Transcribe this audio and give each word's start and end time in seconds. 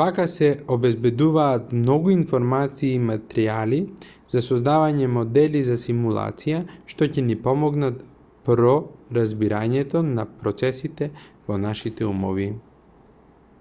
вака 0.00 0.24
се 0.32 0.48
обезбедуваат 0.74 1.70
многу 1.78 2.10
информации 2.16 2.90
и 2.98 3.00
материјали 3.06 3.80
за 4.34 4.42
создавање 4.48 5.08
модели 5.14 5.62
за 5.70 5.78
симулација 5.86 6.60
што 6.94 7.08
ќе 7.16 7.24
ни 7.30 7.36
помогнат 7.48 8.04
про 8.50 8.74
разбирањето 9.20 10.04
на 10.12 10.26
процесите 10.44 11.10
во 11.50 11.58
нашите 11.66 12.08
умови 12.12 12.48